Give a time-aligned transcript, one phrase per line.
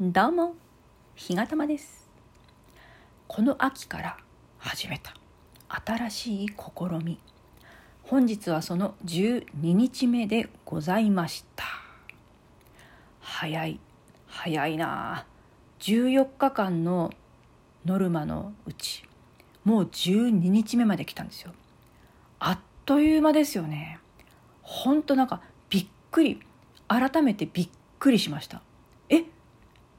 [0.00, 0.54] どうも、
[1.16, 2.08] ひがたまです。
[3.26, 4.16] この秋から
[4.56, 5.12] 始めた
[5.68, 7.18] 新しい試み。
[8.04, 11.64] 本日はその12日目でございました。
[13.18, 13.80] 早い、
[14.28, 15.26] 早いなあ。
[15.80, 17.10] 14日間の
[17.84, 19.02] ノルマのうち、
[19.64, 21.52] もう12日目まで来たんですよ。
[22.38, 23.98] あっという間ですよね。
[24.62, 26.40] ほんとなんかびっくり、
[26.86, 28.62] 改めてびっくりしました。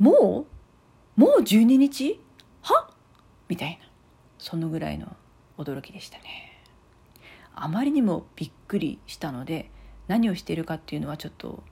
[0.00, 0.46] も
[1.16, 1.20] う？
[1.20, 2.18] もう12日？
[2.62, 2.90] は？
[3.48, 3.88] みたいな。
[4.38, 5.14] そのぐらいの
[5.58, 6.64] 驚きでしたね。
[7.54, 9.70] あまりにもびっくりしたので
[10.08, 11.62] 何をしているかっていうのはちょっと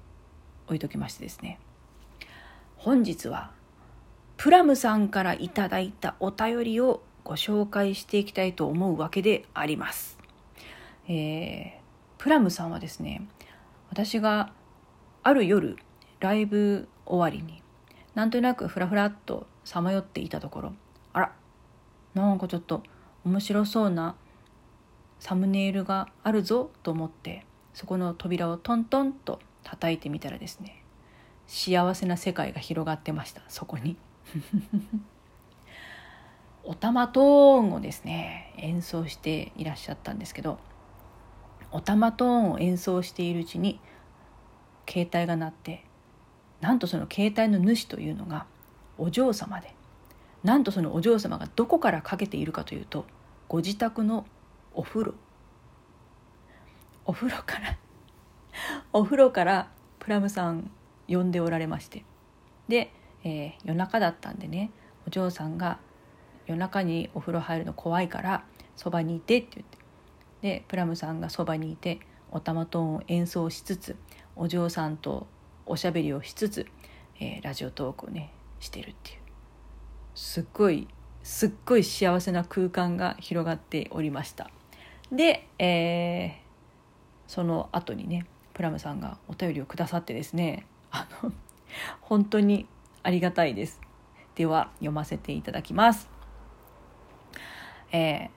[0.67, 1.59] 置いときましてですね。
[2.77, 3.51] 本日は
[4.37, 10.17] プラムさんからいただいたお便りをご紹介していきたいと思うわけであります、
[11.09, 11.71] えー、
[12.19, 13.27] プラムさんはですね
[13.91, 14.53] 私が
[15.25, 15.77] ある夜
[16.21, 17.63] ライブ終わりに
[18.19, 20.73] なんとなくフラフラっとさまよっていたところ。
[21.13, 21.33] あら
[22.15, 22.83] なんかちょっと
[23.25, 24.17] 面白そうな
[25.21, 30.83] サムネイルがあるぞと思ってそこの扉をトントンと叩いてみたらですね
[31.47, 33.97] 幸せな世界が広がってましたそこに。
[36.65, 40.59] おたまトーンをですね演奏していらっしゃったんですけど
[41.71, 43.79] おたまトーンを演奏しているうちに
[44.89, 45.85] 携帯が鳴って
[46.61, 48.47] なんとその携帯の主というのが
[48.97, 49.75] お嬢様で
[50.43, 53.07] なんとそのお嬢様がどこからかけているかというと
[53.49, 54.27] ご自宅の
[54.75, 55.15] お風呂。
[57.05, 57.79] お風呂から
[58.93, 60.71] お風呂からプラムさん
[61.09, 62.05] 呼んでおられまして。
[62.69, 62.93] で、
[63.25, 64.71] えー、夜中だったんでね
[65.07, 65.79] お嬢さんが
[66.47, 68.45] 夜中にお風呂入るの怖いから
[68.77, 69.79] そばにいてって言って。
[70.43, 73.97] でプラムさんがそばにいておたまトーンを演奏しつつ
[74.37, 75.27] お嬢さんと
[75.69, 76.67] おしゃべりをしつつ、
[77.21, 79.19] えー、ラジオトークをねしてるっていう。
[80.15, 80.89] すっごい
[81.23, 84.51] すっごい幸せな空間が広がっておりました。
[85.13, 86.31] で、えー、
[87.27, 91.33] その後にねプラムさんがお便りをくださってですね あの
[92.01, 92.67] 本当に
[93.03, 93.81] ありがたいです。
[94.35, 96.09] では読ませていただきます。
[97.93, 98.31] えー、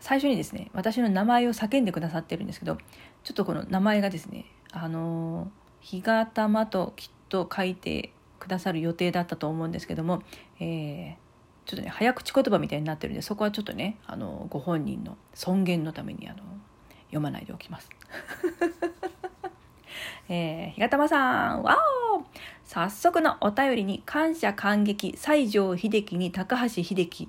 [0.00, 2.78] 最初にですね私の名前を叫んでくださってるんですけど
[3.22, 10.22] ちょっとこの名前がですねあのー日がたまときっと書いてくださる予定だったと思うんですけども、
[10.58, 11.14] えー、
[11.66, 16.38] ちょっとね早口言葉みたいになってるんでそこはちょっとねあのご本人の尊厳のためにあの
[17.06, 17.88] 読まないでおきます。
[20.28, 21.76] えー、日がたまさんわ
[22.16, 22.24] お
[22.64, 27.28] 早速のお便りに感謝感激西城秀樹に高橋秀樹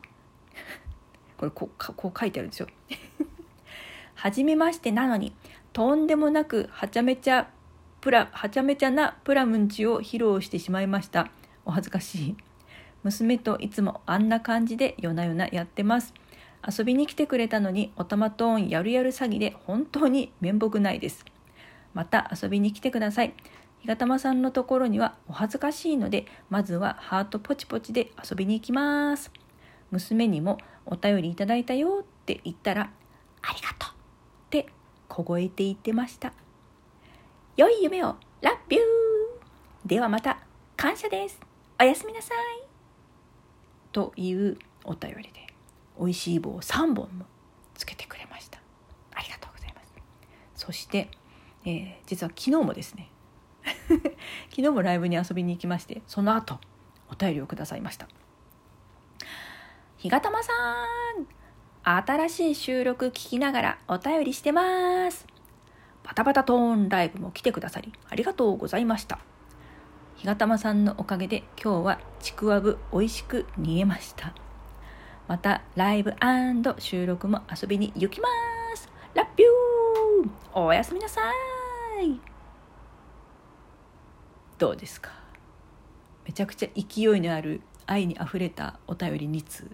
[1.37, 2.67] これこうこう書いてあるんですよ。
[4.13, 5.33] はじめましてなのに
[5.73, 7.49] とんでもなくはちゃめちゃ
[8.01, 11.29] プラはちゃめちゃなプラムンチを披露してしまいました。
[11.65, 12.35] お恥ずかしい。
[13.03, 16.15] 娘といつもあんな感じで夜な夜なやってます。
[16.67, 21.23] 遊びに来てくれたのにおたまトーンやるやる詐欺で本当に面目ないです。
[21.93, 23.35] また遊びに来てください。
[23.81, 29.31] ひがたまさんのところにはお恥ずかしいのでまずはハートポチポチで遊びに行きます。
[29.91, 30.57] 娘にも
[30.87, 32.89] お便りいただいたよって言ったら
[33.43, 33.93] ありがとうっ
[34.49, 34.65] て
[35.07, 36.33] 凍えて言ってました。
[37.57, 38.83] 良い夢をラッビュー。
[39.85, 40.39] ではまた
[40.77, 41.37] 感謝です。
[41.79, 42.37] おやすみなさい。
[43.91, 45.47] というお便りで
[45.99, 47.25] 美味しい棒を3本も
[47.75, 48.61] つけてくれました。
[49.13, 49.93] ありがとうございます。
[50.55, 51.09] そして、
[51.65, 53.09] えー、実は昨日もですね
[54.49, 56.57] 昨日もライブに遊びに行きましてその後
[57.11, 58.07] お便りをくださいました。
[59.97, 60.53] ひがたまさ
[61.23, 61.27] ん
[61.83, 65.27] 新しい収録聞きながらお便りしてます。
[66.11, 69.19] パタパタトーンライブも来てくださりありがとうございました。
[70.17, 74.33] ひがたまさんのおかげで今日はちくわぶ美味しく煮えました。
[75.29, 76.13] またライブ
[76.79, 78.27] 収録も遊びに行きま
[78.75, 78.89] す。
[79.13, 81.21] ラッピューおやすみなさ
[82.01, 82.19] い。
[84.57, 85.11] どうですか？
[86.25, 89.71] めちゃくちゃ勢いのある愛にあふれたお便り2通。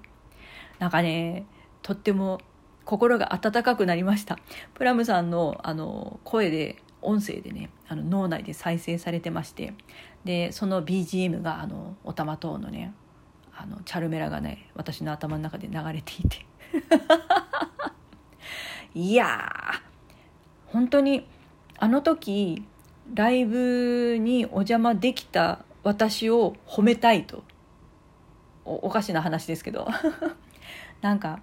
[0.77, 1.47] なんかね、
[1.81, 2.37] とっても
[2.87, 4.39] 心が温かくなりました。
[4.73, 9.73] プラムさんのあの声で音声でねあの脳内で再生されてまして
[10.23, 12.93] でその BGM があのおたま等のね
[13.53, 16.45] あのチャルメラがね私の頭の中で流れていて。
[18.95, 21.27] いやー本当に
[21.77, 22.65] あの時
[23.13, 27.43] ライブにお邪魔できた私を褒めたいと。
[28.63, 29.89] おかしな話ですけど。
[31.01, 31.41] なんか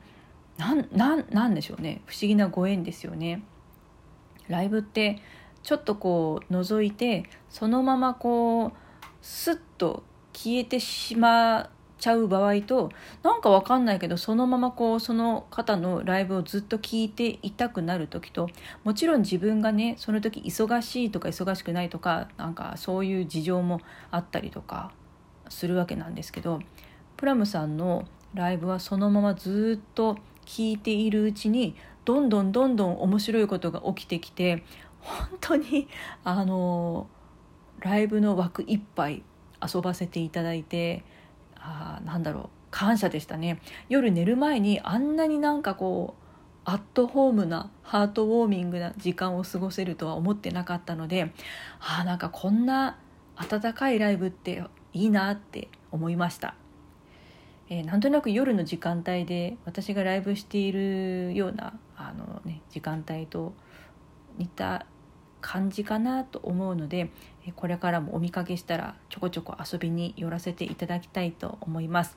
[0.57, 3.43] なんなんなんでしょうね不思議なご縁ですよね。
[4.49, 5.21] ライブって
[5.63, 8.73] ちょっとこう覗いてそのままこう
[9.23, 10.03] スッと
[10.35, 12.91] 消えてしまっちゃう場合と
[13.23, 18.51] なんかわかんないけどそのままこうその方のライブをずっと聞いていたくなる時と
[18.83, 23.81] もちろん自分がねその時忙しいとか忙しくないとかなんかそういう事情も
[24.11, 24.93] あったりとか
[25.49, 26.61] するわけなんですけど
[27.17, 34.65] プラムさんのライブはそのままずっと聞いているうちにどんどんどんどん面白いことが起きてきて
[35.01, 35.89] 本当に
[36.23, 37.09] あの
[37.81, 39.23] ライブの枠いっぱい
[39.63, 41.05] 遊ばせていただいて
[41.57, 43.61] あなんだろう感謝でしたね。
[43.89, 46.25] 夜寝る前にあんなになんかこう
[46.65, 51.33] アットホームなハートウォーミングな時間を過ごせるとは思ってなかったので
[51.79, 52.99] あなんかこんな
[53.37, 56.55] 温かいライブっていいなって思いました、
[57.71, 63.55] えー、なんとなく夜の時間帯で私がライブしているようなあの、ね、時間帯と
[64.39, 64.87] 似た
[65.41, 67.11] 感じかなと思うので
[67.57, 72.17] これからもお見かけしたらちょこちょこ遊びに寄らせていただきたいと思います。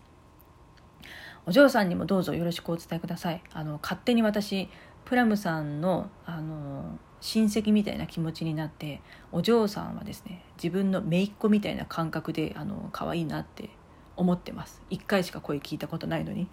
[1.46, 3.42] お嬢さんにもどうぞよろしくお伝えください。
[3.54, 4.70] あの勝手に私
[5.06, 9.02] プラムさんのあの親戚みたいな気持ちになって
[9.32, 13.70] お嬢さんはですね自分の姪っ子みたいな感覚であの可愛いなって
[14.18, 14.81] 思ってます。
[14.90, 16.50] 1回しか声聞いたことないのに。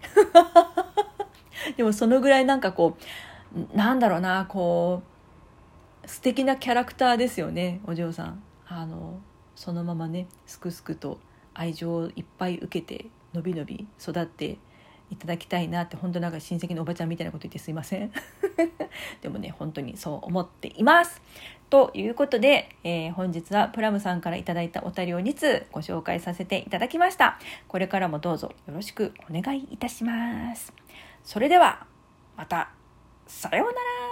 [1.75, 2.97] でもそのぐらいなんかこ
[3.53, 5.01] うなんだろうなこ
[6.03, 8.41] う素敵なキャラクターですよねお嬢さん。
[8.67, 9.19] あの
[9.55, 11.19] そのままねすくすくと
[11.53, 14.57] 愛情をいっぱい受けてのびのび育って
[15.11, 18.11] いただきたいなって本当なんか親戚のおばちゃんみたいなこと言ってすいません。
[19.21, 21.21] でもね本当にそう思っています。
[21.69, 27.39] ということで、えー、本日はプラムさんから頂いたお便りを2通ご紹介させていただきました。
[27.67, 30.73] これからもどうぞよろしくお願いいたします。
[31.23, 31.85] それでは
[32.37, 32.69] また
[33.27, 34.04] さようなら。